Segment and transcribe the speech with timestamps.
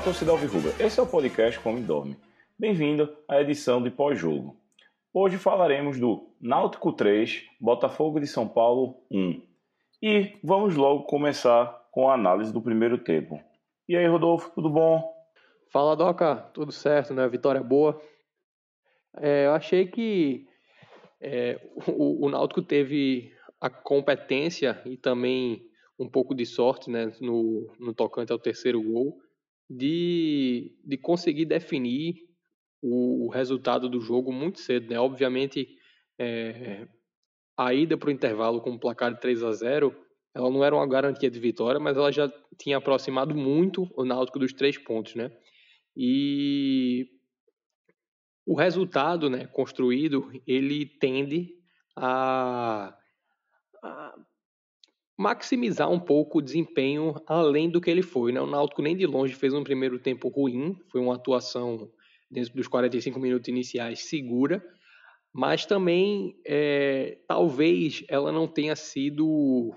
[0.00, 2.16] Fala torcida Alvirrubra, esse é o podcast Come Dorme.
[2.58, 4.56] Bem-vindo à edição de pós-jogo.
[5.12, 9.42] Hoje falaremos do Náutico 3, Botafogo de São Paulo 1.
[10.02, 13.38] E vamos logo começar com a análise do primeiro tempo.
[13.86, 15.04] E aí, Rodolfo, tudo bom?
[15.70, 17.28] Fala, Doca, tudo certo, né?
[17.28, 18.00] Vitória boa.
[19.18, 20.46] É, eu achei que
[21.20, 25.62] é, o, o Náutico teve a competência e também
[25.98, 29.20] um pouco de sorte né, no, no tocante ao terceiro gol
[29.70, 32.16] de, de conseguir definir
[32.82, 34.90] o, o resultado do jogo muito cedo.
[34.90, 34.98] Né?
[34.98, 35.68] Obviamente,
[36.18, 36.88] é,
[37.56, 39.94] a ida para o intervalo com o placar de 3 a 0
[40.32, 44.38] ela não era uma garantia de vitória, mas ela já tinha aproximado muito o Náutico
[44.38, 45.32] dos três pontos, né?
[45.96, 47.08] E
[48.46, 51.48] o resultado, né, construído, ele tende
[51.96, 52.96] a,
[53.82, 54.14] a
[55.20, 58.40] maximizar um pouco o desempenho além do que ele foi, né?
[58.40, 61.90] O Náutico nem de longe fez um primeiro tempo ruim, foi uma atuação
[62.30, 64.64] dentro dos 45 minutos iniciais segura,
[65.30, 69.74] mas também é, talvez ela não tenha sido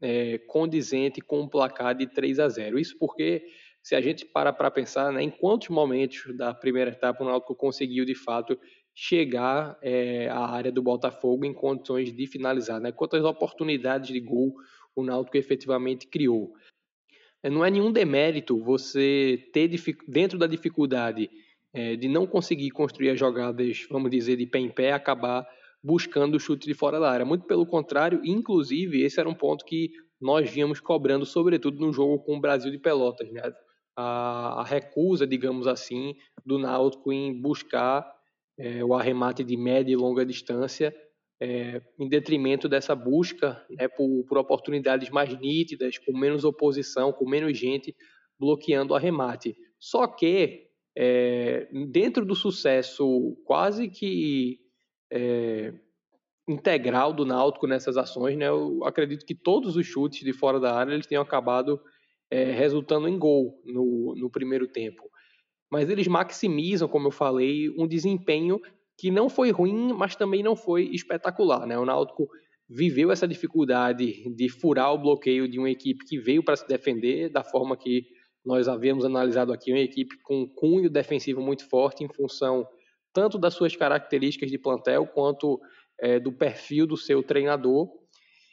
[0.00, 2.78] é, condizente com um placar de 3 a 0.
[2.78, 3.44] Isso porque,
[3.82, 7.54] se a gente para para pensar, né, em quantos momentos da primeira etapa o Náutico
[7.54, 8.58] conseguiu de fato
[8.94, 12.90] chegar é, à área do Botafogo em condições de finalizar, né?
[12.90, 14.54] quantas oportunidades de gol
[14.96, 16.52] o Náutico efetivamente criou.
[17.42, 19.70] É, não é nenhum demérito você ter
[20.08, 21.30] dentro da dificuldade
[21.72, 25.46] é, de não conseguir construir as jogadas, vamos dizer, de pé em pé, acabar
[25.84, 27.26] buscando o chute de fora da área.
[27.26, 32.18] Muito pelo contrário, inclusive, esse era um ponto que nós vínhamos cobrando, sobretudo no jogo
[32.20, 33.30] com o Brasil de Pelotas.
[33.30, 33.42] Né?
[33.94, 38.10] A, a recusa, digamos assim, do Náutico em buscar
[38.58, 40.94] é, o arremate de média e longa distância,
[41.40, 47.28] é, em detrimento dessa busca né, por, por oportunidades mais nítidas, com menos oposição, com
[47.28, 47.94] menos gente
[48.38, 49.56] bloqueando o arremate.
[49.78, 54.58] Só que é, dentro do sucesso quase que
[55.12, 55.74] é,
[56.48, 60.74] integral do Náutico nessas ações, né, eu acredito que todos os chutes de fora da
[60.74, 61.80] área eles tenham acabado
[62.30, 65.02] é, resultando em gol no, no primeiro tempo.
[65.70, 68.60] Mas eles maximizam, como eu falei, um desempenho
[68.98, 71.66] que não foi ruim, mas também não foi espetacular.
[71.66, 71.78] Né?
[71.78, 72.28] O Náutico
[72.68, 77.28] viveu essa dificuldade de furar o bloqueio de uma equipe que veio para se defender
[77.28, 78.06] da forma que
[78.44, 82.66] nós havíamos analisado aqui uma equipe com um cunho defensivo muito forte em função
[83.12, 85.58] tanto das suas características de plantel quanto
[85.98, 87.88] é, do perfil do seu treinador.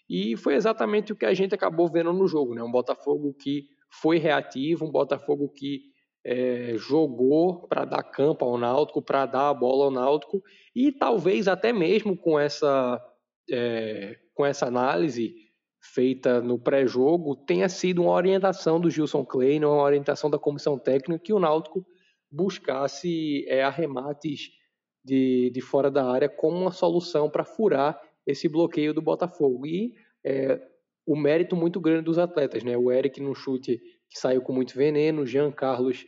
[0.09, 2.63] E foi exatamente o que a gente acabou vendo no jogo, né?
[2.63, 3.65] Um Botafogo que
[4.01, 5.81] foi reativo, um Botafogo que
[6.25, 10.41] é, jogou para dar campo ao Náutico, para dar a bola ao Náutico
[10.75, 13.01] e talvez até mesmo com essa
[13.51, 15.35] é, com essa análise
[15.81, 21.23] feita no pré-jogo tenha sido uma orientação do Gilson Klein, uma orientação da comissão técnica
[21.23, 21.85] que o Náutico
[22.31, 24.50] buscasse é, arremates
[25.03, 29.66] de, de fora da área como uma solução para furar esse bloqueio do Botafogo.
[29.67, 29.94] E
[30.25, 30.59] é,
[31.05, 32.78] o mérito muito grande dos atletas, né?
[32.78, 36.05] O Eric no chute que saiu com muito veneno, Jean Carlos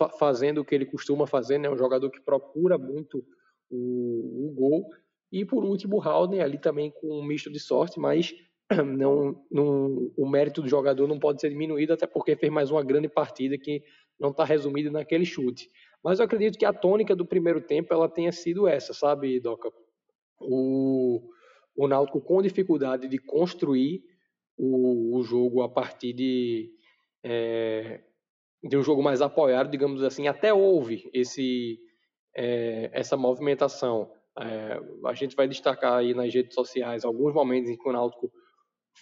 [0.00, 1.68] fa fazendo o que ele costuma fazer, né?
[1.68, 3.22] Um jogador que procura muito
[3.70, 4.88] o, o gol.
[5.30, 8.34] E por último, o Haldane ali também com um misto de sorte, mas
[8.96, 12.82] não, não, o mérito do jogador não pode ser diminuído, até porque fez mais uma
[12.82, 13.82] grande partida que
[14.18, 15.70] não está resumida naquele chute.
[16.02, 19.70] Mas eu acredito que a tônica do primeiro tempo ela tenha sido essa, sabe, Doca?
[20.40, 21.20] O,
[21.76, 24.02] o Náutico com dificuldade de construir
[24.56, 26.70] o, o jogo a partir de,
[27.22, 28.00] é,
[28.62, 30.28] de um jogo mais apoiado, digamos assim.
[30.28, 31.78] Até houve esse,
[32.36, 34.10] é, essa movimentação.
[34.38, 38.30] É, a gente vai destacar aí nas redes sociais alguns momentos em que o Náutico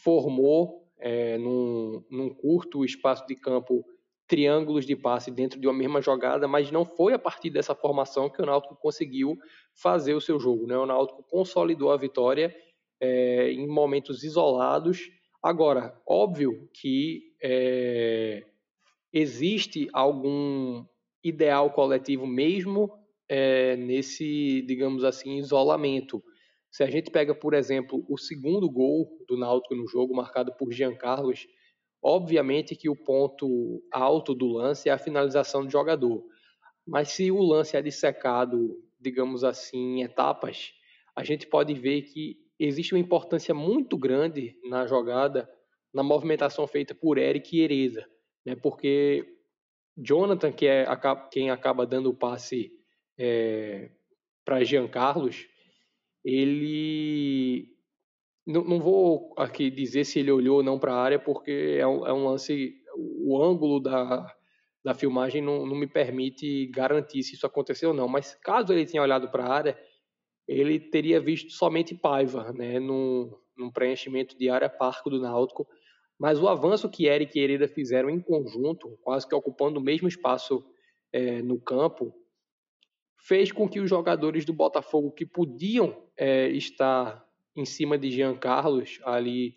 [0.02, 3.84] formou é, num, num curto espaço de campo
[4.26, 8.28] triângulos de passe dentro de uma mesma jogada, mas não foi a partir dessa formação
[8.28, 9.38] que o Náutico conseguiu
[9.74, 10.66] fazer o seu jogo.
[10.66, 10.76] Né?
[10.76, 12.54] O Náutico consolidou a vitória
[13.00, 15.10] é, em momentos isolados.
[15.42, 18.44] Agora, óbvio que é,
[19.12, 20.84] existe algum
[21.22, 22.90] ideal coletivo mesmo
[23.28, 26.22] é, nesse, digamos assim, isolamento.
[26.70, 30.72] Se a gente pega, por exemplo, o segundo gol do Náutico no jogo, marcado por
[30.72, 31.46] Jean Carlos,
[32.02, 36.24] obviamente que o ponto alto do lance é a finalização do jogador.
[36.86, 40.72] Mas se o lance é dissecado, digamos assim, em etapas,
[41.14, 45.48] a gente pode ver que existe uma importância muito grande na jogada,
[45.92, 48.06] na movimentação feita por Eric e Ereza,
[48.48, 48.56] né?
[48.56, 49.26] porque
[49.96, 50.86] Jonathan, que é
[51.30, 52.72] quem acaba dando o passe
[53.18, 53.90] é,
[54.44, 55.46] para Jean Carlos,
[56.24, 57.68] ele
[58.46, 61.86] não, não, vou aqui dizer se ele olhou ou não para a área, porque é
[61.86, 64.34] um, é um, lance, o ângulo da,
[64.82, 68.86] da filmagem não, não me permite garantir se isso aconteceu ou não, mas caso ele
[68.86, 69.78] tenha olhado para a área,
[70.46, 75.68] ele teria visto somente Paiva, né, num, num preenchimento de área parco do Náutico,
[76.18, 80.08] mas o avanço que Eric e Hereda fizeram em conjunto, quase que ocupando o mesmo
[80.08, 80.64] espaço
[81.12, 82.12] é, no campo,
[83.16, 87.24] fez com que os jogadores do Botafogo que podiam é, estar
[87.54, 89.54] em cima de Jean Carlos, ali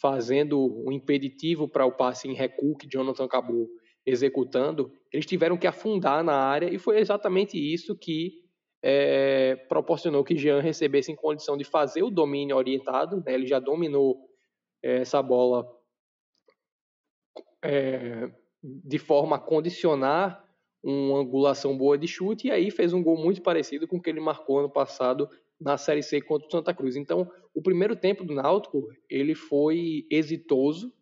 [0.00, 3.68] fazendo um impeditivo para o passe em recuo que Jonathan acabou
[4.04, 8.44] executando, eles tiveram que afundar na área e foi exatamente isso que
[8.82, 13.16] é, proporcionou que Jean recebesse em condição de fazer o domínio orientado.
[13.16, 13.34] Né?
[13.34, 14.16] Ele já dominou
[14.82, 15.66] é, essa bola
[17.66, 18.30] é,
[18.62, 20.44] de forma a condicionar
[20.82, 24.08] uma angulação boa de chute e aí fez um gol muito parecido com o que
[24.08, 25.28] ele marcou ano passado
[25.60, 26.96] na Série C contra o Santa Cruz.
[26.96, 30.92] Então, o primeiro tempo do Náutico, ele foi exitoso.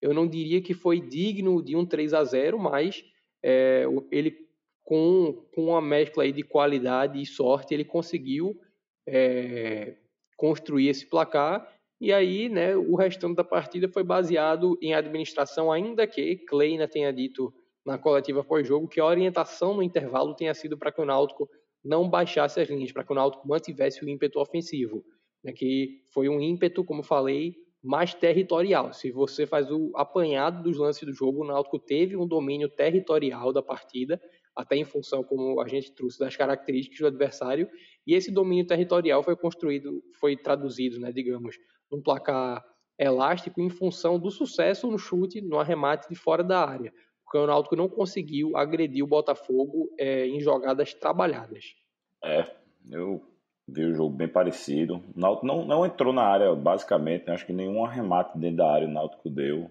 [0.00, 3.04] Eu não diria que foi digno de um 3 a 0, mas
[3.42, 4.44] é, ele
[4.84, 8.58] com, com uma mescla aí de qualidade e sorte, ele conseguiu
[9.06, 9.96] é,
[10.36, 11.73] construir esse placar.
[12.04, 17.10] E aí, né, o restante da partida foi baseado em administração, ainda que Kleina tenha
[17.10, 17.50] dito
[17.82, 21.48] na coletiva pós-jogo que a orientação no intervalo tenha sido para que o Náutico
[21.82, 25.02] não baixasse as linhas, para que o Náutico mantivesse o ímpeto ofensivo,
[25.42, 28.92] né, que foi um ímpeto, como falei, mais territorial.
[28.92, 33.50] Se você faz o apanhado dos lances do jogo, o Náutico teve um domínio territorial
[33.50, 34.20] da partida,
[34.54, 37.66] até em função, como a gente trouxe, das características do adversário,
[38.06, 41.56] e esse domínio territorial foi construído, foi traduzido, né, digamos,
[41.90, 42.64] num placar
[42.98, 46.92] elástico em função do sucesso no chute, no arremate de fora da área
[47.34, 51.74] porque o Náutico não conseguiu agredir o Botafogo é, em jogadas trabalhadas.
[52.22, 52.48] É,
[52.88, 53.20] eu
[53.66, 55.02] vi o jogo bem parecido.
[55.16, 57.34] O Náutico não, não entrou na área, basicamente, né?
[57.34, 59.68] acho que nenhum arremate dentro da área o Náutico deu.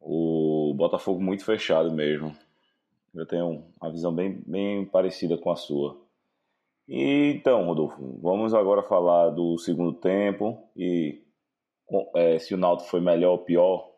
[0.00, 2.32] O Botafogo muito fechado mesmo.
[3.12, 6.00] Eu tenho uma visão bem, bem parecida com a sua.
[6.88, 11.22] Então, Rodolfo, vamos agora falar do segundo tempo e
[12.16, 13.92] é, se o Náutico foi melhor ou pior.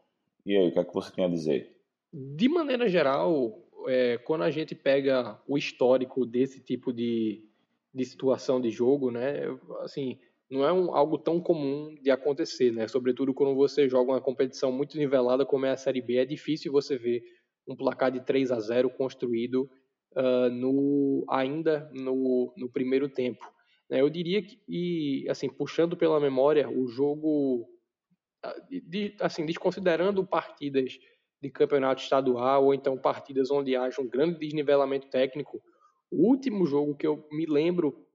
[0.44, 1.70] E aí, o que é que você tem a dizer?
[2.12, 3.56] De maneira geral,
[3.87, 7.44] é, quando a gente pega o histórico desse tipo de,
[7.94, 9.42] de situação de jogo, né,
[9.82, 10.19] assim,
[10.50, 12.88] não é um, algo tão comum de acontecer, né?
[12.88, 16.72] Sobretudo quando você joga uma competição muito nivelada como é a Série B, é difícil
[16.72, 17.22] você ver
[17.69, 19.70] um placar de 3 a 0 construído
[20.17, 23.45] uh, no, ainda no, no primeiro tempo.
[23.89, 24.01] Né?
[24.01, 27.69] Eu diria que, e, assim, puxando pela memória, o jogo,
[28.43, 30.99] ah, de, assim, desconsiderando partidas
[31.43, 35.61] de campeonato estadual ou então partidas onde haja um grande desnivelamento técnico.
[36.11, 38.07] O último jogo que eu me lembro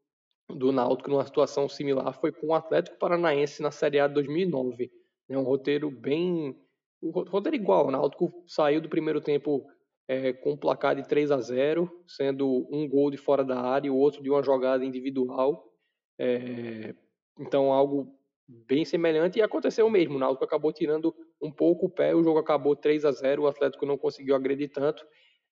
[0.47, 4.91] do Náutico numa situação similar foi com o Atlético Paranaense na Série A de 2009.
[5.27, 6.55] É um roteiro bem...
[7.01, 9.65] Um roteiro igual, o Náutico saiu do primeiro tempo
[10.07, 13.87] é, com um placar de 3 a 0, sendo um gol de fora da área
[13.87, 15.71] e o outro de uma jogada individual.
[16.19, 16.93] É,
[17.39, 18.15] então, algo
[18.47, 20.15] bem semelhante e aconteceu mesmo.
[20.15, 23.47] O Náutico acabou tirando um pouco o pé, o jogo acabou 3 a 0, o
[23.47, 25.05] Atlético não conseguiu agredir tanto.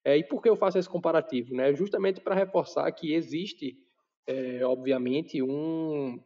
[0.06, 1.56] É, e por que eu faço esse comparativo?
[1.56, 1.74] Né?
[1.74, 3.78] Justamente para reforçar que existe,
[4.28, 6.22] é, obviamente, um,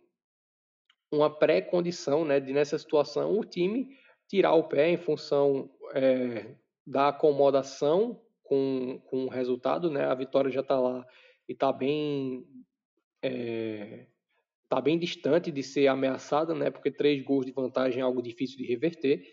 [1.11, 3.89] uma pré-condição né, de, nessa situação, o time
[4.27, 6.55] tirar o pé em função é,
[6.87, 9.91] da acomodação com, com o resultado.
[9.91, 10.05] Né?
[10.05, 11.05] A vitória já está lá
[11.47, 12.45] e está bem
[13.21, 14.07] é,
[14.63, 16.69] está bem distante de ser ameaçada, né?
[16.69, 19.23] Porque três gols de vantagem é algo difícil de reverter.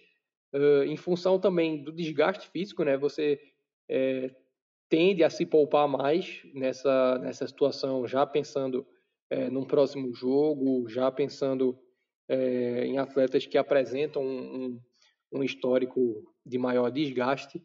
[0.53, 2.97] Uh, em função também do desgaste físico, né?
[2.97, 3.41] Você
[3.89, 4.31] é,
[4.89, 8.87] tende a se poupar mais nessa nessa situação, já pensando
[9.29, 11.77] é, num próximo jogo, já pensando
[12.29, 14.81] é, em atletas que apresentam um, um,
[15.35, 17.63] um histórico de maior desgaste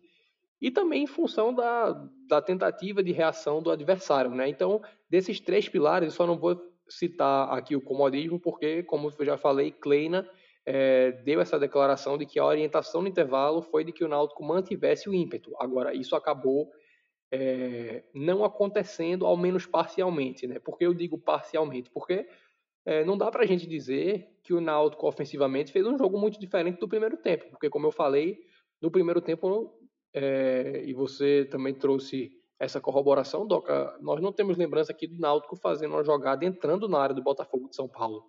[0.61, 1.91] e também em função da,
[2.27, 4.49] da tentativa de reação do adversário, né?
[4.49, 9.25] Então, desses três pilares, eu só não vou citar aqui o comodismo, porque, como eu
[9.25, 10.29] já falei, Kleina
[10.65, 14.43] é, deu essa declaração de que a orientação no intervalo foi de que o Náutico
[14.43, 15.55] mantivesse o ímpeto.
[15.59, 16.69] Agora, isso acabou
[17.31, 20.45] é, não acontecendo, ao menos parcialmente.
[20.45, 20.59] Né?
[20.59, 21.89] Por que eu digo parcialmente?
[21.89, 22.27] Porque
[22.85, 26.39] é, não dá para a gente dizer que o Náutico ofensivamente fez um jogo muito
[26.39, 28.39] diferente do primeiro tempo, porque, como eu falei,
[28.81, 29.73] no primeiro tempo,
[30.13, 35.55] é, e você também trouxe essa corroboração, Doca, nós não temos lembrança aqui do Náutico
[35.55, 38.25] fazendo uma jogada entrando na área do Botafogo de São Paulo.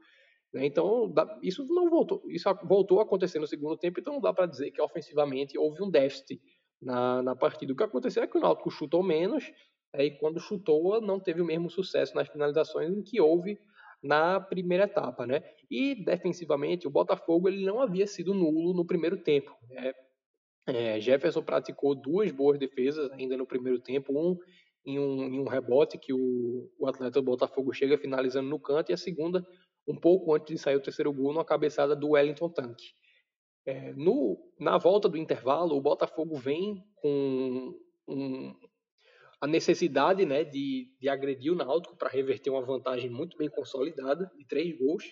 [0.52, 0.66] Né?
[0.66, 4.46] Então, isso não voltou, isso voltou a acontecer no segundo tempo, então não dá para
[4.46, 6.40] dizer que ofensivamente houve um déficit
[6.80, 7.72] na, na partida.
[7.72, 9.50] O que aconteceu é que o Náutico chutou menos,
[9.92, 13.58] é, e quando chutou não teve o mesmo sucesso nas finalizações em que houve
[14.02, 15.42] na primeira etapa, né?
[15.70, 19.54] E defensivamente o Botafogo ele não havia sido nulo no primeiro tempo.
[19.68, 19.92] Né?
[20.66, 24.38] É, Jefferson praticou duas boas defesas ainda no primeiro tempo, um
[24.84, 28.90] em um, em um rebote que o, o atleta do Botafogo chega finalizando no canto,
[28.90, 29.46] e a segunda,
[29.86, 32.94] um pouco antes de sair o terceiro gol, numa cabeçada do Wellington Tanque.
[33.66, 37.74] É, no, na volta do intervalo, o Botafogo vem com
[38.08, 38.54] um,
[39.40, 44.30] a necessidade né, de, de agredir o Náutico para reverter uma vantagem muito bem consolidada
[44.36, 45.04] de três gols.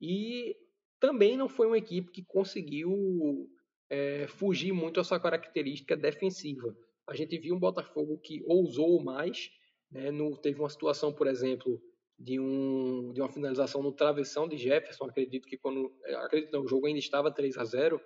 [0.00, 0.56] E
[1.00, 3.50] também não foi uma equipe que conseguiu
[3.90, 6.74] é, fugir muito essa característica defensiva.
[7.08, 9.50] A gente viu um Botafogo que ousou mais,
[9.90, 11.80] né, no, teve uma situação, por exemplo,
[12.18, 15.92] de, um, de uma finalização no travessão de Jefferson, acredito que quando.
[16.04, 18.00] É, acredito não, o jogo ainda estava 3 a 0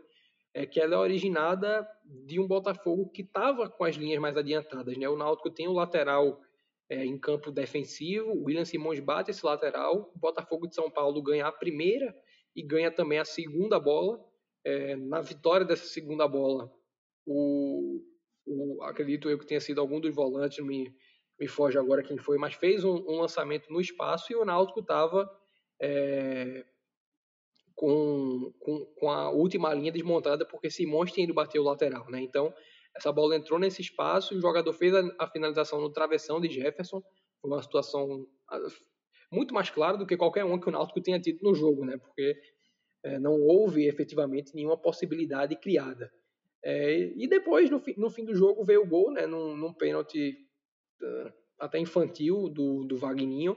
[0.55, 4.97] é que ela é originada de um Botafogo que estava com as linhas mais adiantadas.
[4.97, 5.09] Né?
[5.09, 6.41] O Náutico tem o lateral
[6.89, 11.23] é, em campo defensivo, o William Simões bate esse lateral, o Botafogo de São Paulo
[11.23, 12.15] ganha a primeira
[12.55, 14.23] e ganha também a segunda bola.
[14.65, 16.71] É, na vitória dessa segunda bola,
[17.27, 18.01] o,
[18.47, 20.95] o, acredito eu que tenha sido algum dos volantes, me,
[21.41, 24.81] me foge agora quem foi, mas fez um, um lançamento no espaço e o Náutico
[24.81, 25.29] estava
[25.81, 26.65] é,
[27.75, 32.21] com, com, com, a última linha desmontada porque Simões tinha ido bater o lateral, né?
[32.21, 32.53] Então,
[32.97, 37.03] essa bola entrou nesse espaço o jogador fez a, a finalização no travessão de Jefferson.
[37.41, 38.27] Foi uma situação
[39.33, 41.97] muito mais clara do que qualquer um que o Náutico tenha tido no jogo, né?
[41.97, 42.37] Porque
[43.05, 46.13] é, não houve efetivamente nenhuma possibilidade criada.
[46.63, 49.27] É, e depois, no, fi, no fim do jogo, veio o gol, né?
[49.27, 50.37] Num, num pênalti
[51.03, 53.57] uh, até infantil do, do Vagninho.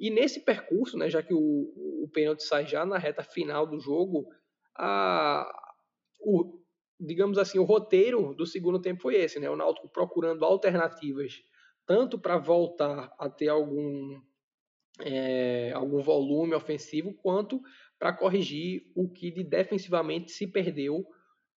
[0.00, 3.78] E nesse percurso, né, já que o, o pênalti sai já na reta final do
[3.78, 4.26] jogo,
[4.74, 5.46] a,
[6.22, 6.58] o,
[6.98, 9.50] digamos assim, o roteiro do segundo tempo foi esse, né?
[9.50, 11.42] O Náutico procurando alternativas,
[11.86, 14.18] tanto para voltar a ter algum,
[15.00, 17.60] é, algum volume ofensivo, quanto
[17.98, 21.06] para corrigir o que de defensivamente se perdeu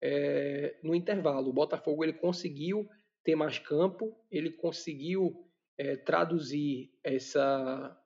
[0.01, 1.49] é, no intervalo.
[1.49, 2.89] O Botafogo ele conseguiu
[3.23, 5.33] ter mais campo, ele conseguiu
[5.77, 7.97] é, traduzir essa,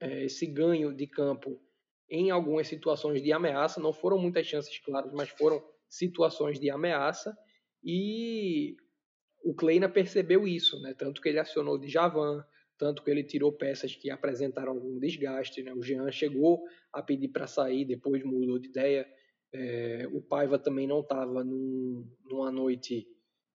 [0.00, 1.60] é, esse ganho de campo
[2.08, 3.80] em algumas situações de ameaça.
[3.80, 7.36] Não foram muitas chances claras, mas foram situações de ameaça.
[7.84, 8.76] E
[9.44, 10.94] o Kleina percebeu isso, né?
[10.94, 12.44] tanto que ele acionou de Javan,
[12.76, 15.62] tanto que ele tirou peças que apresentaram algum desgaste.
[15.62, 15.72] Né?
[15.72, 19.06] O Jean chegou a pedir para sair, depois mudou de ideia.
[19.52, 23.06] É, o Paiva também não estava num, numa noite.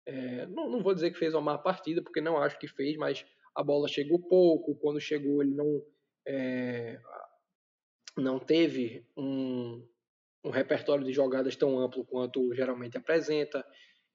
[0.07, 2.97] É, não, não, vou dizer que fez uma má partida, porque não acho que fez,
[2.97, 4.75] mas a bola chegou pouco.
[4.77, 5.83] Quando chegou, ele não,
[6.27, 6.99] é,
[8.17, 9.87] não teve um,
[10.45, 13.65] um repertório de jogadas tão amplo quanto geralmente apresenta.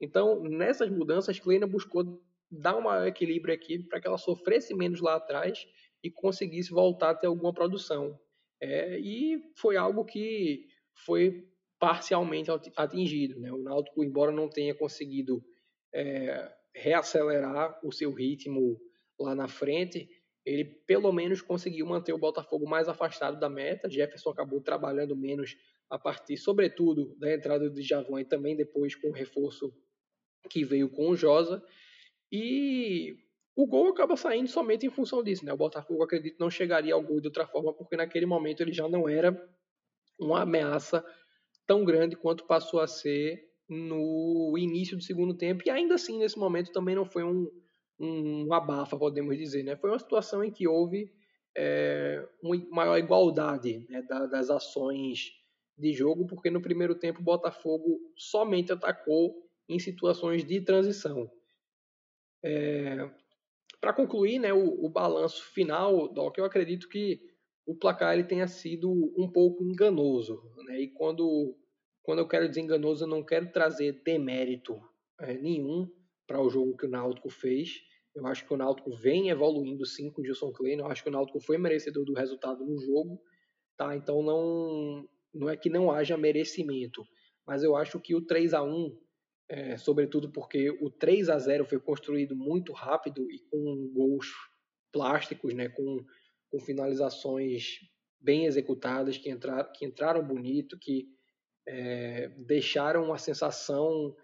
[0.00, 5.00] Então, nessas mudanças, Kleina buscou dar um maior equilíbrio aqui para que ela sofresse menos
[5.00, 5.66] lá atrás
[6.02, 8.18] e conseguisse voltar a ter alguma produção.
[8.60, 10.66] É, e foi algo que
[11.04, 11.46] foi
[11.78, 13.38] parcialmente atingido.
[13.40, 13.52] Né?
[13.52, 15.44] O Náutico, embora não tenha conseguido
[15.92, 18.80] é, reacelerar o seu ritmo
[19.18, 20.08] lá na frente,
[20.48, 23.90] ele pelo menos conseguiu manter o Botafogo mais afastado da meta.
[23.90, 25.56] Jefferson acabou trabalhando menos
[25.90, 29.72] a partir, sobretudo, da entrada de Javan e também depois com o reforço
[30.48, 31.62] que veio com o Josa.
[32.32, 33.16] E
[33.54, 35.44] o gol acaba saindo somente em função disso.
[35.44, 35.52] Né?
[35.52, 38.88] O Botafogo, acredito, não chegaria ao gol de outra forma, porque naquele momento ele já
[38.88, 39.36] não era
[40.18, 41.04] uma ameaça
[41.66, 45.62] tão grande quanto passou a ser no início do segundo tempo.
[45.66, 47.50] E ainda assim, nesse momento, também não foi um,
[47.98, 49.62] um abafa, podemos dizer.
[49.62, 49.76] Né?
[49.76, 51.12] Foi uma situação em que houve
[51.56, 55.32] é, uma maior igualdade né, das ações
[55.76, 59.34] de jogo, porque no primeiro tempo o Botafogo somente atacou
[59.68, 61.30] em situações de transição.
[62.44, 63.10] É,
[63.80, 67.20] Para concluir, né, o, o balanço final, Doc, eu acredito que
[67.66, 70.40] o placar ele tenha sido um pouco enganoso.
[70.66, 70.80] Né?
[70.82, 71.56] E quando,
[72.02, 74.80] quando eu quero dizer enganoso, eu não quero trazer demérito
[75.20, 75.86] é, nenhum
[76.28, 77.80] para o jogo que o Náutico fez.
[78.14, 80.78] Eu acho que o Náutico vem evoluindo sim com o Gilson Klein.
[80.78, 83.20] Eu acho que o Náutico foi merecedor do resultado no jogo.
[83.76, 83.96] Tá?
[83.96, 87.02] Então não, não é que não haja merecimento.
[87.44, 88.96] Mas eu acho que o 3 a 1
[89.50, 94.26] é, sobretudo porque o 3 a 0 foi construído muito rápido e com gols
[94.92, 96.04] plásticos, né, com
[96.50, 97.80] com finalizações
[98.20, 101.06] bem executadas, que, entrar, que entraram bonito, que
[101.66, 104.14] é, deixaram uma sensação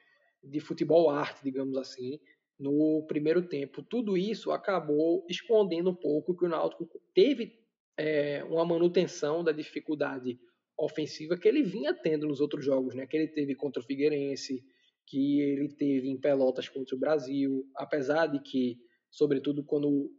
[0.45, 2.21] de futebol arte, digamos assim,
[2.59, 3.83] no primeiro tempo.
[3.83, 7.59] Tudo isso acabou escondendo um pouco que o Náutico teve
[7.97, 10.39] é, uma manutenção da dificuldade
[10.77, 13.07] ofensiva que ele vinha tendo nos outros jogos, né?
[13.07, 14.65] Que ele teve contra o Figueirense,
[15.07, 18.79] que ele teve em Pelotas contra o Brasil, apesar de que,
[19.11, 20.11] sobretudo quando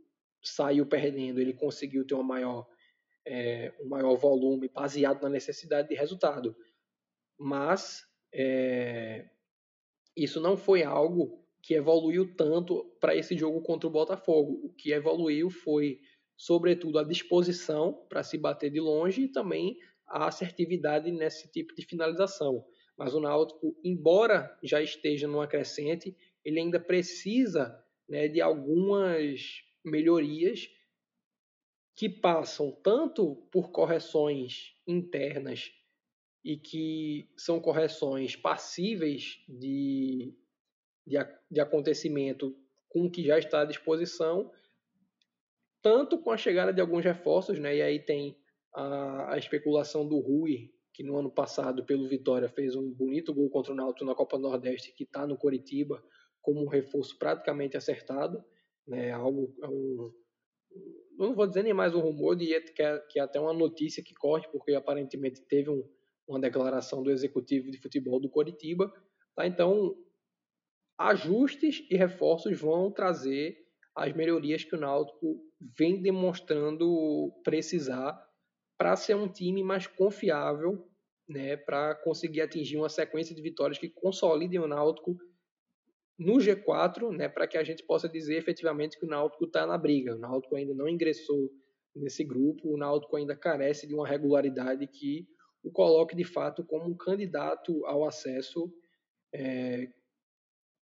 [0.42, 2.68] saiu perdendo, ele conseguiu ter uma maior,
[3.26, 6.56] é, um maior volume baseado na necessidade de resultado.
[7.38, 8.04] Mas
[8.34, 9.28] é,
[10.16, 14.62] isso não foi algo que evoluiu tanto para esse jogo contra o Botafogo.
[14.64, 16.00] O que evoluiu foi,
[16.38, 21.84] sobretudo, a disposição para se bater de longe e também a assertividade nesse tipo de
[21.84, 22.64] finalização.
[22.98, 30.70] Mas o Náutico, embora já esteja numa crescente, ele ainda precisa né, de algumas melhorias
[31.96, 35.72] que passam tanto por correções internas
[36.46, 40.34] e que são correções passíveis de
[41.06, 41.18] de,
[41.52, 42.56] de acontecimento
[42.90, 44.52] com o que já está à disposição,
[45.82, 47.76] tanto com a chegada de alguns reforços, né?
[47.76, 48.38] E aí tem
[48.74, 53.50] a, a especulação do Rui, que no ano passado, pelo Vitória, fez um bonito gol
[53.50, 56.04] contra o Náutico na Copa Nordeste, que está no Coritiba
[56.42, 58.44] como um reforço praticamente acertado,
[58.88, 59.12] né?
[59.12, 60.12] Algo, é um,
[61.18, 64.04] não vou dizer nem mais um rumor, de que é, que é até uma notícia
[64.04, 65.84] que corre, porque aparentemente teve um,
[66.28, 68.92] uma declaração do executivo de futebol do Coritiba.
[69.36, 69.46] Tá?
[69.46, 69.96] Então,
[70.98, 73.58] ajustes e reforços vão trazer
[73.96, 75.40] as melhorias que o Náutico
[75.78, 78.22] vem demonstrando precisar
[78.78, 80.86] para ser um time mais confiável,
[81.28, 85.18] né, para conseguir atingir uma sequência de vitórias que consolidem o Náutico
[86.20, 89.78] no G4, né, para que a gente possa dizer efetivamente que o Náutico está na
[89.78, 90.16] briga.
[90.16, 91.50] O Náutico ainda não ingressou
[91.96, 95.26] nesse grupo, o Náutico ainda carece de uma regularidade que
[95.66, 98.72] o coloque de fato como um candidato ao acesso
[99.34, 99.88] é,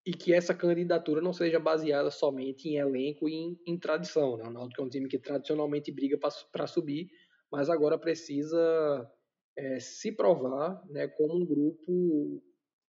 [0.04, 4.36] e que essa candidatura não seja baseada somente em elenco e em, em tradição.
[4.36, 4.44] Né?
[4.44, 6.18] O Náutico é um time que tradicionalmente briga
[6.50, 7.08] para subir,
[7.52, 9.08] mas agora precisa
[9.56, 12.42] é, se provar né, como um grupo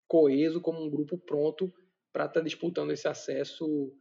[0.08, 1.72] coeso, como um grupo pronto
[2.12, 3.94] para estar tá disputando esse acesso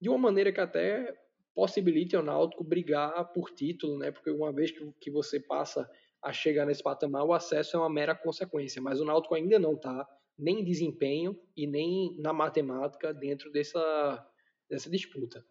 [0.00, 1.14] de uma maneira que até
[1.54, 4.10] possibilite ao Náutico brigar por título, né?
[4.10, 5.86] porque uma vez que, que você passa
[6.22, 9.74] a chegar nesse patamar, o acesso é uma mera consequência, mas o Náutico ainda não
[9.74, 10.06] está
[10.38, 14.26] nem desempenho e nem na matemática dentro dessa,
[14.68, 15.44] dessa disputa.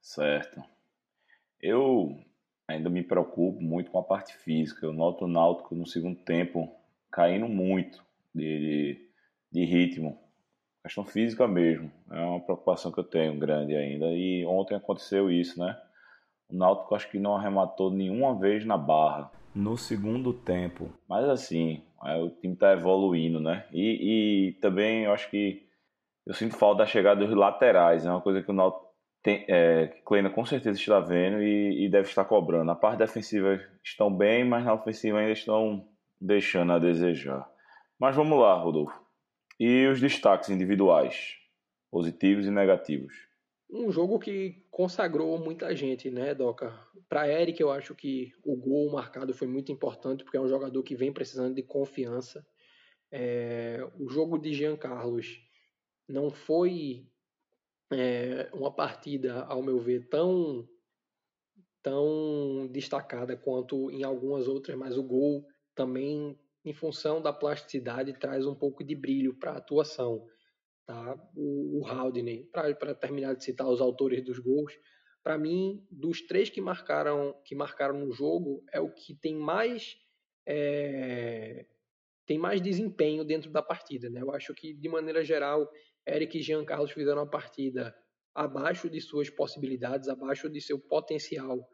[0.00, 0.62] Certo.
[1.60, 2.18] Eu
[2.66, 4.86] ainda me preocupo muito com a parte física.
[4.86, 6.74] Eu noto o Náutico no segundo tempo
[7.10, 9.10] caindo muito de, de,
[9.52, 10.18] de ritmo.
[10.82, 11.92] Questão física mesmo.
[12.10, 14.06] É uma preocupação que eu tenho grande ainda.
[14.06, 15.80] E ontem aconteceu isso, né?
[16.48, 20.90] O Náutico acho que não arrematou nenhuma vez na barra no segundo tempo.
[21.08, 23.66] Mas assim, é, o time está evoluindo, né?
[23.72, 25.66] E, e, também eu acho que
[26.26, 28.06] eu sinto falta da chegada dos laterais.
[28.06, 31.88] É uma coisa que o Náutico tem, é, Kleina com certeza está vendo e, e,
[31.88, 32.70] deve estar cobrando.
[32.70, 35.86] A parte defensiva estão bem, mas na ofensiva ainda estão
[36.20, 37.48] deixando a desejar.
[37.98, 39.00] Mas vamos lá, Rodolfo.
[39.60, 41.36] E os destaques individuais,
[41.90, 43.12] positivos e negativos?
[43.72, 46.78] Um jogo que consagrou muita gente, né, Doca?
[47.08, 50.82] Para Eric, eu acho que o gol marcado foi muito importante, porque é um jogador
[50.82, 52.46] que vem precisando de confiança.
[53.10, 55.40] É, o jogo de Jean Carlos
[56.06, 57.06] não foi
[57.90, 60.68] é, uma partida, ao meu ver, tão,
[61.82, 68.46] tão destacada quanto em algumas outras, mas o gol também, em função da plasticidade, traz
[68.46, 70.26] um pouco de brilho para a atuação
[70.86, 71.14] tá?
[71.36, 74.72] o, o Haldane, para terminar de citar os autores dos gols,
[75.22, 79.96] para mim, dos três que marcaram, que marcaram no jogo, é o que tem mais
[80.46, 81.64] é,
[82.26, 84.10] tem mais desempenho dentro da partida.
[84.10, 84.20] Né?
[84.20, 85.70] Eu acho que, de maneira geral,
[86.06, 87.94] Eric e Jean Carlos fizeram uma partida
[88.34, 91.68] abaixo de suas possibilidades, abaixo de seu potencial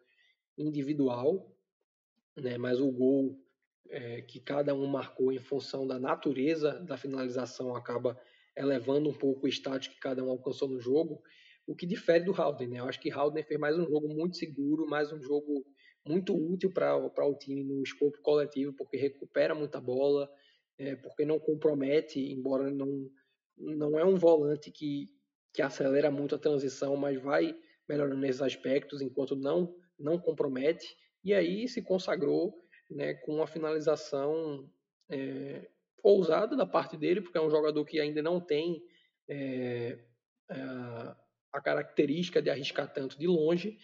[0.57, 1.55] individual,
[2.37, 2.59] né?
[2.59, 3.39] mas o gol
[3.89, 8.21] é, que cada um marcou em função da natureza da finalização acaba
[8.59, 11.23] elevando um pouco o status que cada um alcançou no jogo,
[11.67, 12.69] o que difere do Howden.
[12.69, 12.81] Né?
[12.81, 15.65] Eu acho que Howden fez mais um jogo muito seguro, mais um jogo
[16.07, 20.29] muito útil para o time no escopo coletivo, porque recupera muita bola,
[20.79, 23.11] é, porque não compromete, embora não,
[23.57, 25.07] não é um volante que,
[25.53, 27.55] que acelera muito a transição, mas vai
[27.89, 30.87] melhorando nesses aspectos, enquanto não, não compromete.
[31.23, 32.55] E aí se consagrou
[32.91, 34.71] né, com uma finalização
[35.11, 35.69] é,
[36.03, 38.83] ousada da parte dele, porque é um jogador que ainda não tem
[39.29, 39.99] é,
[41.53, 43.79] a característica de arriscar tanto de longe.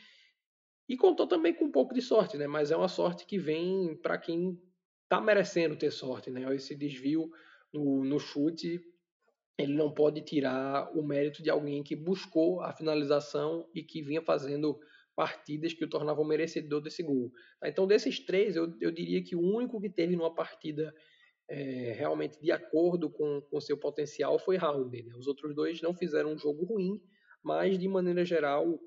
[0.88, 2.46] E contou também com um pouco de sorte, né?
[2.46, 4.60] Mas é uma sorte que vem para quem
[5.04, 6.54] está merecendo ter sorte, né?
[6.54, 7.30] Esse desvio
[7.72, 8.80] no, no chute,
[9.56, 14.20] ele não pode tirar o mérito de alguém que buscou a finalização e que vinha
[14.20, 14.78] fazendo
[15.14, 17.32] partidas que o tornavam merecedor desse gol.
[17.62, 20.92] Então, desses três, eu, eu diria que o único que teve numa partida
[21.48, 25.02] é, realmente de acordo com o seu potencial foi Howley.
[25.04, 25.14] Né?
[25.16, 27.00] Os outros dois não fizeram um jogo ruim,
[27.42, 28.80] mas de maneira geral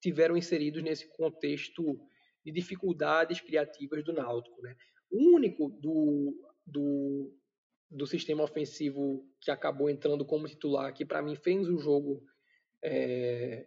[0.00, 2.00] tiveram inseridos nesse contexto
[2.44, 4.62] de dificuldades criativas do Náutico.
[4.62, 4.76] Né?
[5.10, 6.32] O único do,
[6.64, 7.34] do,
[7.90, 12.22] do sistema ofensivo que acabou entrando como titular, que para mim fez o jogo
[12.84, 13.66] é,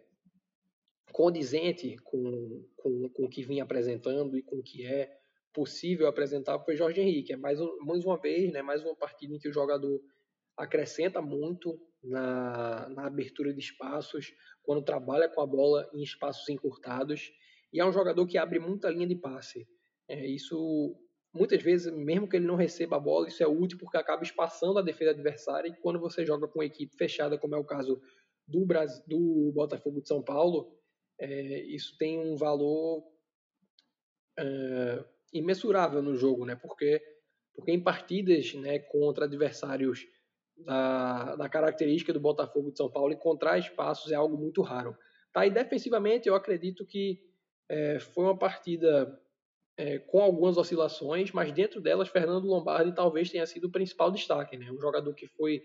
[1.12, 5.19] condizente com, com, com o que vinha apresentando e com o que é
[5.52, 7.32] possível apresentar foi Jorge Henrique.
[7.32, 10.00] É mais, mais uma vez, né, mais uma partida em que o jogador
[10.56, 14.32] acrescenta muito na, na abertura de espaços,
[14.62, 17.32] quando trabalha com a bola em espaços encurtados,
[17.72, 19.66] e é um jogador que abre muita linha de passe.
[20.08, 20.96] É, isso,
[21.32, 24.78] muitas vezes, mesmo que ele não receba a bola, isso é útil porque acaba espaçando
[24.78, 28.00] a defesa adversária, e quando você joga com equipe fechada, como é o caso
[28.46, 30.76] do, Brasil, do Botafogo de São Paulo,
[31.18, 33.04] é, isso tem um valor
[34.38, 36.56] é, imensurável no jogo, né?
[36.56, 37.00] Porque,
[37.54, 40.06] porque em partidas né, contra adversários
[40.56, 44.96] da, da característica do Botafogo de São Paulo, encontrar espaços é algo muito raro.
[45.32, 45.46] Tá?
[45.46, 47.20] E defensivamente, eu acredito que
[47.68, 49.18] é, foi uma partida
[49.76, 54.56] é, com algumas oscilações, mas dentro delas, Fernando Lombardi talvez tenha sido o principal destaque.
[54.56, 54.70] Né?
[54.70, 55.62] Um jogador que foi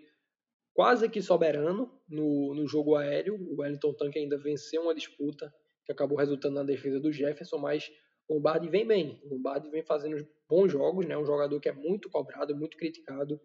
[0.74, 3.36] quase que soberano no, no jogo aéreo.
[3.36, 5.52] O Wellington Tanque ainda venceu uma disputa
[5.86, 7.92] que acabou resultando na defesa do Jefferson, mas
[8.30, 9.22] Lombardi vem bem.
[9.26, 11.18] Lombardi vem fazendo bons jogos, né?
[11.18, 13.40] Um jogador que é muito cobrado, muito criticado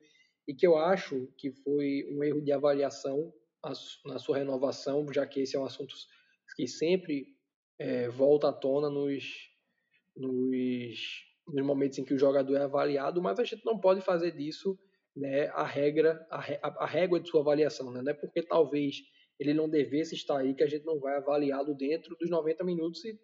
[0.49, 3.33] e que eu acho que foi um erro de avaliação
[4.07, 5.95] na sua renovação, já que esse é um assunto
[6.57, 7.27] que sempre
[7.79, 9.25] é, volta à tona nos,
[10.17, 10.99] nos,
[11.47, 14.79] nos, momentos em que o jogador é avaliado, mas a gente não pode fazer disso
[15.15, 18.01] né, a regra, a, a régua de sua avaliação, né?
[18.03, 19.03] não é porque talvez
[19.39, 23.05] ele não devesse estar aí que a gente não vai avaliá-lo dentro dos 90 minutos
[23.05, 23.19] e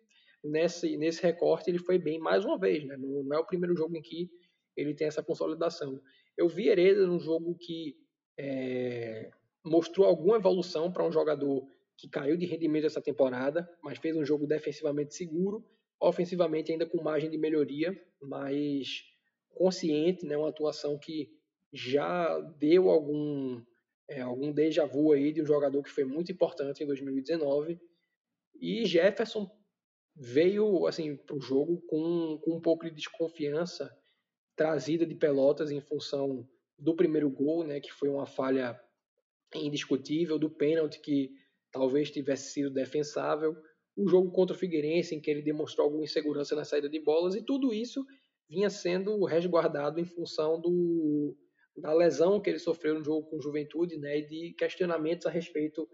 [0.49, 2.97] nesse, nesse recorte ele foi bem mais uma vez, né?
[2.97, 4.31] não, não é o primeiro jogo em que
[4.77, 6.01] ele tem essa consolidação.
[6.37, 7.97] Eu vi Hereda num jogo que
[8.39, 9.31] é,
[9.65, 14.25] mostrou alguma evolução para um jogador que caiu de rendimento essa temporada, mas fez um
[14.25, 15.65] jogo defensivamente seguro,
[15.99, 19.05] ofensivamente ainda com margem de melhoria, mas
[19.49, 21.31] consciente, né, uma atuação que
[21.73, 23.63] já deu algum
[24.09, 27.81] é, algum déjà vu aí de um jogador que foi muito importante em 2019
[28.61, 29.51] e Jefferson
[30.17, 33.95] veio assim para o jogo com, com um pouco de desconfiança
[34.57, 36.49] trazida de Pelotas em função
[36.79, 38.81] do primeiro gol, né, que foi uma falha
[39.55, 41.31] indiscutível, do pênalti que
[41.71, 43.55] talvez tivesse sido defensável,
[43.95, 47.35] o jogo contra o Figueirense em que ele demonstrou alguma insegurança na saída de bolas
[47.35, 48.05] e tudo isso
[48.49, 51.37] vinha sendo resguardado em função do,
[51.77, 55.89] da lesão que ele sofreu no jogo com Juventude, né, e de questionamentos a respeito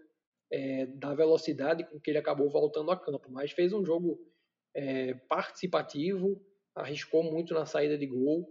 [0.53, 3.31] é, da velocidade com que ele acabou voltando a campo.
[3.31, 4.23] Mas fez um jogo
[4.75, 6.39] é, participativo,
[6.75, 8.47] arriscou muito na saída de gol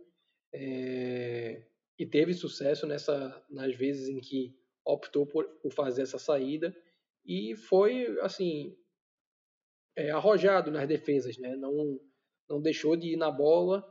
[0.53, 1.65] é,
[1.97, 4.53] e teve sucesso nessa nas vezes em que
[4.85, 6.77] optou por, por fazer essa saída
[7.25, 8.77] e foi assim
[9.95, 11.55] é, arrojado nas defesas, né?
[11.55, 12.01] Não
[12.51, 13.88] não deixou de ir na bola,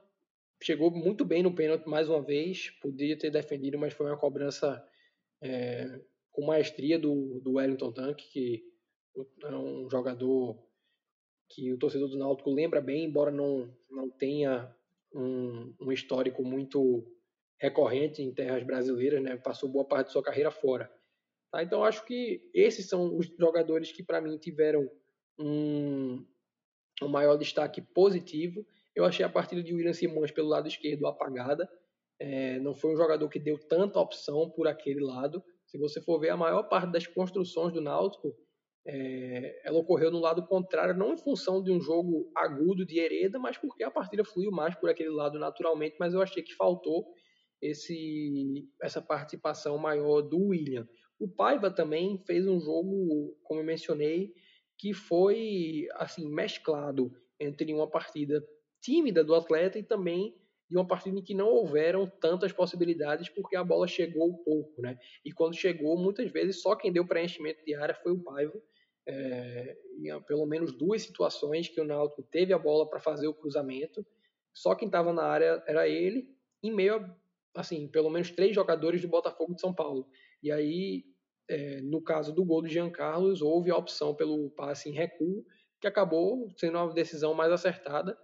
[0.62, 4.86] chegou muito bem no pênalti mais uma vez, podia ter defendido, mas foi uma cobrança
[5.42, 8.64] é, com maestria do, do Wellington Tanque, que
[9.44, 10.58] é um jogador
[11.50, 14.74] que o torcedor do Náutico lembra bem, embora não, não tenha
[15.14, 17.06] um, um histórico muito
[17.60, 19.36] recorrente em terras brasileiras, né?
[19.38, 20.92] Passou boa parte de sua carreira fora.
[21.52, 21.62] Tá?
[21.62, 24.90] Então acho que esses são os jogadores que para mim tiveram
[25.38, 26.26] um,
[27.02, 28.66] um maior destaque positivo.
[28.96, 31.70] Eu achei a partida de William Simões pelo lado esquerdo apagada.
[32.20, 35.44] É, não foi um jogador que deu tanta opção por aquele lado.
[35.72, 38.36] Se você for ver a maior parte das construções do Náutico,
[38.86, 43.40] é, ela ocorreu no lado contrário, não em função de um jogo agudo de Hereda,
[43.40, 47.06] mas porque a partida fluiu mais por aquele lado naturalmente, mas eu achei que faltou
[47.62, 50.86] esse, essa participação maior do William.
[51.18, 54.34] O Paiva também fez um jogo, como eu mencionei,
[54.78, 58.46] que foi assim mesclado entre uma partida
[58.82, 60.36] tímida do atleta e também
[60.72, 64.98] de uma partida em que não houveram tantas possibilidades porque a bola chegou pouco, né?
[65.24, 68.58] E quando chegou, muitas vezes só quem deu preenchimento de área foi o Paiva
[69.06, 73.34] é, em pelo menos duas situações que o Náutico teve a bola para fazer o
[73.34, 74.06] cruzamento,
[74.54, 77.16] só quem estava na área era ele, em meio a,
[77.56, 80.08] assim, pelo menos três jogadores do Botafogo de São Paulo.
[80.42, 81.04] E aí,
[81.50, 85.46] é, no caso do gol do Jean Carlos, houve a opção pelo passe em recuo,
[85.82, 88.18] que acabou sendo uma decisão mais acertada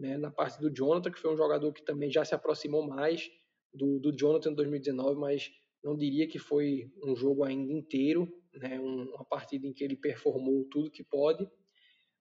[0.00, 3.30] né, na parte do Jonathan, que foi um jogador que também já se aproximou mais
[3.72, 5.52] do, do Jonathan em 2019, mas
[5.84, 10.64] não diria que foi um jogo ainda inteiro, né, uma partida em que ele performou
[10.70, 11.46] tudo que pode,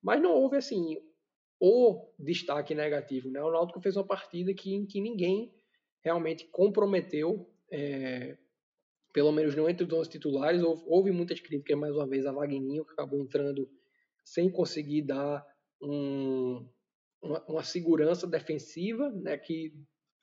[0.01, 0.97] mas não houve assim
[1.59, 3.29] o destaque negativo.
[3.29, 3.41] Né?
[3.41, 5.53] O Náutico fez uma partida que, em que ninguém
[6.01, 8.37] realmente comprometeu, é,
[9.13, 10.61] pelo menos não entre os 11 titulares.
[10.61, 13.69] Houve, houve, muitas críticas, mais uma vez, a Wagninho, que acabou entrando
[14.23, 15.45] sem conseguir dar
[15.81, 16.65] um,
[17.21, 19.73] uma, uma segurança defensiva, né, que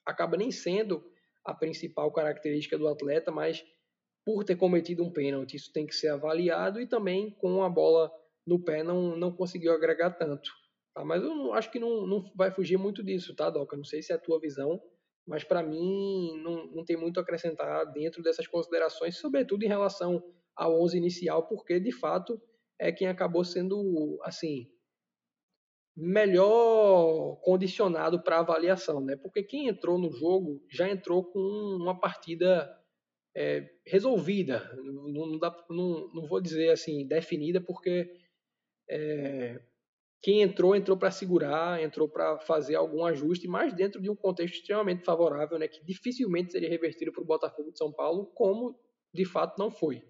[0.04, 1.04] acaba nem sendo
[1.44, 3.64] a principal característica do atleta, mas
[4.24, 8.10] por ter cometido um pênalti, isso tem que ser avaliado e também com a bola
[8.46, 10.50] no pé não, não conseguiu agregar tanto.
[10.92, 11.04] Tá?
[11.04, 13.76] Mas eu não, acho que não, não vai fugir muito disso, tá, Doca?
[13.76, 14.82] Não sei se é a tua visão,
[15.26, 20.22] mas para mim não, não tem muito a acrescentar dentro dessas considerações, sobretudo em relação
[20.56, 22.40] ao 11 inicial, porque de fato
[22.78, 24.68] é quem acabou sendo assim
[25.96, 29.16] melhor condicionado para avaliação, né?
[29.16, 32.70] Porque quem entrou no jogo já entrou com uma partida
[33.34, 38.10] é, resolvida, não, não, dá, não, não, vou dizer assim definida, porque
[38.88, 39.60] é,
[40.22, 44.54] quem entrou, entrou para segurar, entrou para fazer algum ajuste, mas dentro de um contexto
[44.54, 48.78] extremamente favorável, né, que dificilmente seria revertido para o Botafogo de São Paulo, como
[49.14, 50.02] de fato não foi.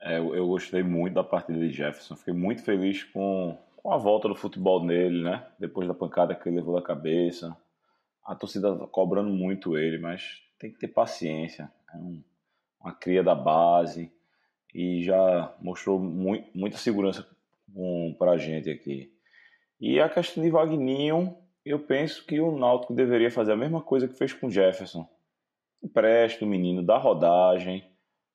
[0.00, 3.98] É, eu, eu, gostei muito da partida de Jefferson, fiquei muito feliz com, com a
[3.98, 5.46] volta do futebol nele, né?
[5.58, 7.54] Depois da pancada que ele levou na cabeça.
[8.24, 11.70] A torcida tá cobrando muito ele, mas tem que ter paciência.
[11.92, 12.22] É um,
[12.80, 14.10] uma cria da base
[14.74, 17.28] e já mostrou muita segurança
[18.18, 19.12] para a gente aqui.
[19.78, 24.08] E a questão de Vagninho, eu penso que o Náutico deveria fazer a mesma coisa
[24.08, 25.06] que fez com o Jefferson.
[25.82, 27.84] Empresta o menino, dá rodagem,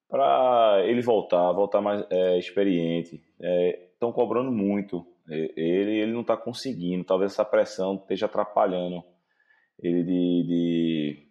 [0.08, 3.20] para ele voltar, voltar mais é, experiente.
[3.92, 5.08] Estão é, cobrando muito.
[5.30, 7.04] Ele, ele não está conseguindo.
[7.04, 9.04] Talvez essa pressão esteja atrapalhando
[9.82, 11.30] ele de, de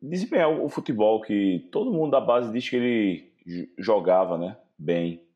[0.00, 3.34] desempenhar o futebol que todo mundo da base diz que ele
[3.78, 5.26] jogava né, bem.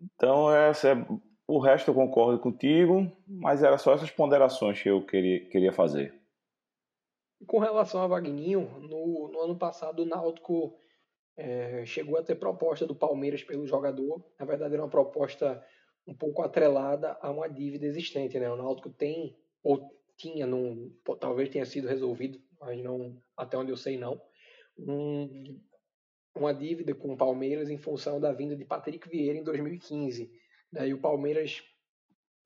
[0.00, 1.06] Então, essa é
[1.46, 6.14] o resto eu concordo contigo, mas era só essas ponderações que eu queria, queria fazer.
[7.46, 10.74] Com relação a Vagninho, no, no ano passado o Náutico
[11.36, 14.24] é, chegou a ter proposta do Palmeiras pelo jogador.
[14.38, 15.62] Na verdade, era uma proposta
[16.06, 18.38] um pouco atrelada a uma dívida existente.
[18.38, 18.50] Né?
[18.50, 23.76] O Náutico tem, ou tinha, num, talvez tenha sido resolvido, mas não até onde eu
[23.76, 24.20] sei não,
[24.78, 25.60] um,
[26.34, 30.30] uma dívida com o Palmeiras em função da vinda de Patrick Vieira em 2015
[30.72, 31.62] né, e o Palmeiras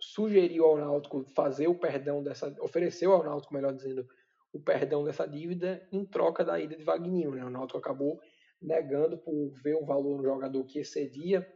[0.01, 4.07] sugeriu ao Náutico fazer o perdão dessa, ofereceu ao Náutico, melhor dizendo,
[4.53, 7.33] o perdão dessa dívida em troca da ida de Vagninho.
[7.33, 7.45] Né?
[7.45, 8.21] O Náutico acabou
[8.61, 11.47] negando por ver um valor no jogador que excedia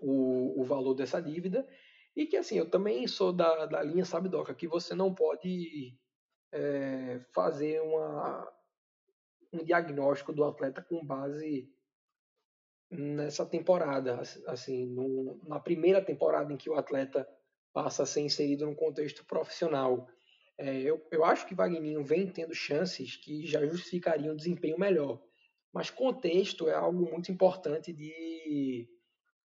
[0.00, 1.66] o, o valor dessa dívida
[2.14, 5.96] e que assim eu também sou da, da linha sabe doca que você não pode
[6.52, 8.50] é, fazer uma,
[9.52, 11.68] um diagnóstico do atleta com base
[12.90, 17.28] nessa temporada, assim, no, na primeira temporada em que o atleta
[17.72, 20.08] passa a ser inserido no contexto profissional.
[20.58, 25.22] É, eu, eu acho que Vagninho vem tendo chances que já justificariam um desempenho melhor,
[25.72, 28.88] mas contexto é algo muito importante de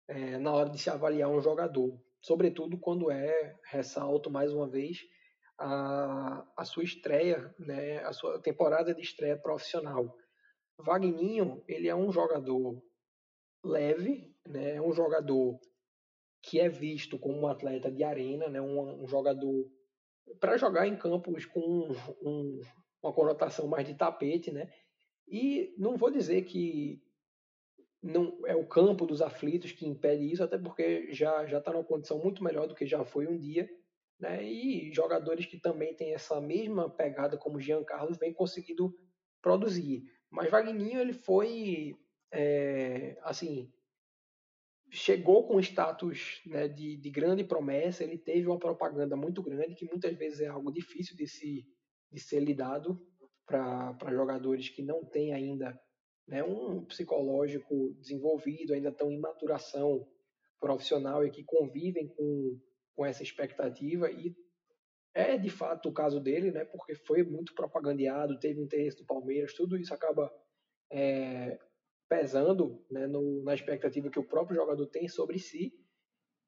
[0.08, 5.00] é, na hora de se avaliar um jogador, sobretudo quando é, ressalto mais uma vez,
[5.60, 10.16] a, a sua estreia, né, a sua temporada de estreia profissional.
[10.80, 12.82] Vagninho, ele é um jogador
[13.64, 14.76] leve, né?
[14.76, 15.60] É um jogador
[16.42, 18.62] que é visto como um atleta de arena, né?
[18.62, 19.70] um, um jogador
[20.40, 21.90] para jogar em campos com
[22.22, 22.62] um,
[23.02, 24.70] uma conotação mais de tapete, né?
[25.28, 27.02] E não vou dizer que
[28.02, 31.84] não é o campo dos aflitos que impede isso, até porque já já está numa
[31.84, 33.70] condição muito melhor do que já foi um dia,
[34.20, 34.44] né?
[34.44, 38.94] E jogadores que também têm essa mesma pegada como Jean Carlos vem conseguindo
[39.42, 40.04] produzir.
[40.30, 41.96] Mas Vagninho ele foi
[42.32, 43.72] é, assim,
[44.90, 49.86] chegou com status né, de, de, grande promessa, ele teve uma propaganda muito grande, que
[49.86, 51.66] muitas vezes é algo difícil de, se,
[52.12, 53.00] de ser lidado
[53.46, 55.80] para jogadores que não têm ainda
[56.28, 60.08] né, um psicológico desenvolvido, ainda estão em maturação
[60.60, 62.60] profissional e que convivem com,
[62.96, 64.36] com essa expectativa e
[65.14, 69.54] é de fato o caso dele, né, porque foi muito propagandeado, teve interesse do Palmeiras,
[69.54, 70.32] tudo isso acaba
[70.92, 71.60] é,
[72.08, 75.74] pesando né, no, na expectativa que o próprio jogador tem sobre si.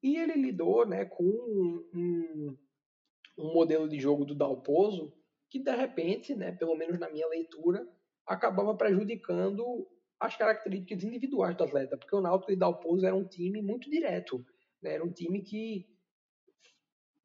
[0.02, 2.56] E ele lidou né, com um,
[3.38, 5.12] um modelo de jogo do Dalpozo
[5.50, 7.86] que, de repente, né, pelo menos na minha leitura,
[8.26, 13.62] acabava prejudicando as características individuais do atleta, porque o Náutico e Dalpozo era um time
[13.62, 14.44] muito direto,
[14.82, 15.86] né, era um time que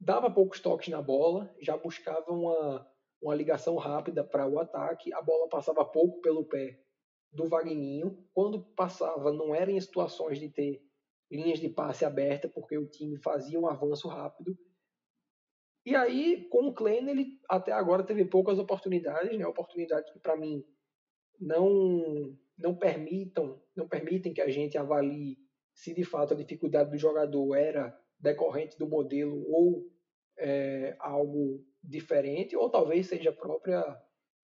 [0.00, 2.86] dava poucos toques na bola, já buscava uma,
[3.20, 6.80] uma ligação rápida para o ataque, a bola passava pouco pelo pé
[7.32, 8.26] do Vagninho.
[8.32, 10.82] Quando passava, não era em situações de ter
[11.30, 14.56] linhas de passe aberta, porque o time fazia um avanço rápido.
[15.84, 19.46] E aí, com o Klein, ele até agora teve poucas oportunidades, né?
[19.46, 20.64] Oportunidades que, para mim,
[21.40, 25.36] não não permitam, não permitem que a gente avalie
[25.74, 29.86] se de fato a dificuldade do jogador era decorrente do modelo ou
[30.38, 33.84] é, algo diferente, ou talvez seja própria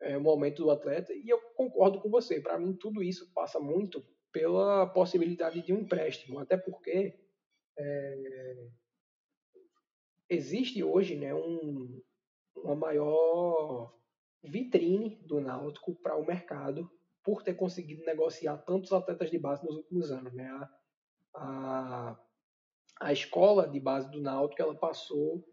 [0.01, 1.13] é, momento do atleta.
[1.13, 2.41] E eu concordo com você.
[2.41, 7.19] Para mim, tudo isso passa muito pela possibilidade de um empréstimo, até porque
[7.79, 8.69] é,
[10.29, 12.03] existe hoje né, um,
[12.57, 13.95] uma maior
[14.43, 16.91] vitrine do Náutico para o mercado
[17.23, 20.33] por ter conseguido negociar tantos atletas de base nos últimos anos.
[20.33, 20.49] Né?
[20.49, 20.71] A,
[21.35, 22.21] a,
[23.01, 25.45] a escola de base do Náutico ela passou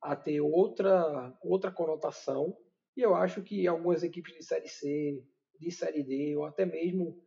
[0.00, 2.56] a ter outra, outra conotação
[2.96, 5.24] e eu acho que algumas equipes de Série C,
[5.58, 7.22] de Série D ou até mesmo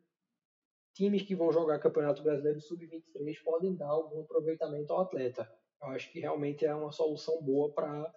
[0.94, 5.50] times que vão jogar Campeonato Brasileiro Sub-23 podem dar algum aproveitamento ao atleta.
[5.82, 8.14] Eu acho que realmente é uma solução boa para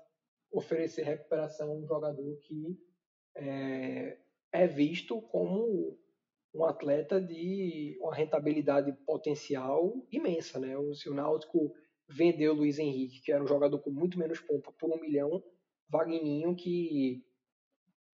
[0.50, 2.78] oferecer recuperação a um jogador que
[3.36, 4.18] é,
[4.52, 5.98] é, visto como
[6.54, 10.58] um atleta de uma rentabilidade potencial imensa.
[10.60, 10.74] Né?
[10.94, 11.74] Se o Náutico
[12.08, 15.42] vendeu o Luiz Henrique, que era um jogador com muito menos pompa, por um milhão,
[15.88, 17.24] Vagninho, que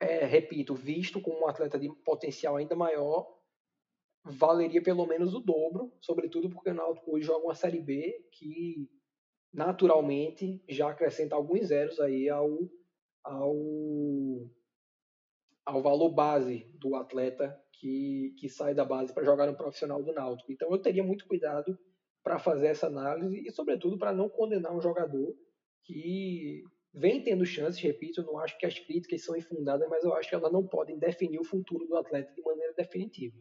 [0.00, 3.38] é, repito, visto como um atleta de potencial ainda maior,
[4.24, 8.88] valeria pelo menos o dobro, sobretudo porque o Náutico hoje joga uma Série B que
[9.52, 12.58] naturalmente já acrescenta alguns zeros aí ao,
[13.24, 13.54] ao,
[15.64, 20.12] ao valor base do atleta que, que sai da base para jogar no profissional do
[20.12, 20.52] Náutico.
[20.52, 21.78] Então eu teria muito cuidado
[22.22, 25.34] para fazer essa análise e, sobretudo, para não condenar um jogador
[25.84, 30.12] que vem tendo chances, repito, eu não acho que as críticas são infundadas, mas eu
[30.14, 33.36] acho que elas não podem definir o futuro do atleta de maneira definitiva.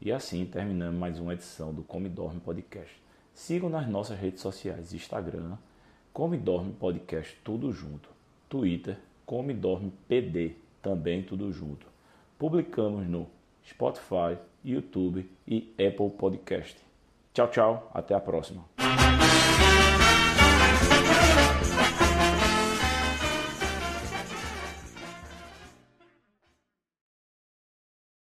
[0.00, 3.02] E assim terminamos mais uma edição do Come Dorme Podcast.
[3.34, 5.58] Sigam nas nossas redes sociais, Instagram,
[6.12, 8.08] Come Dorme Podcast, tudo junto.
[8.48, 11.86] Twitter, Come Dorme PD, também tudo junto.
[12.38, 13.28] Publicamos no
[13.66, 16.76] Spotify, YouTube e Apple Podcast.
[17.32, 18.64] Tchau, tchau, até a próxima.